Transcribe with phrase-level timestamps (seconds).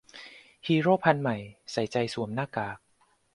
[0.67, 1.37] ฮีโร่พันธุ์ใหม่
[1.71, 2.77] ใส่ใจสวมหน้ากาก